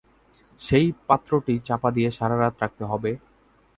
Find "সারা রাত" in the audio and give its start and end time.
2.17-2.55